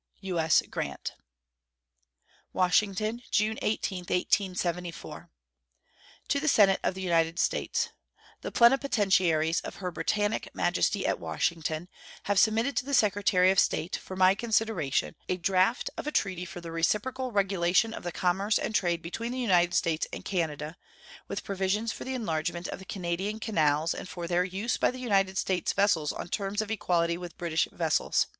[0.21, 0.63] U.S.
[0.67, 1.13] GRANT.
[2.53, 5.29] WASHINGTON, June 18, 1874.
[6.27, 7.89] To the Senate of the United States:
[8.41, 11.87] The plenipotentiaries of Her Britannic Majesty at Washington
[12.23, 16.45] have submitted to the Secretary of State, for my consideration, a draft of a treaty
[16.45, 20.77] for the reciprocal regulation of the commerce and trade between the United States and Canada,
[21.27, 25.37] with provisions for the enlargement of the Canadian canals and for their use by United
[25.37, 28.25] States vessels on terms of equality with British vessels.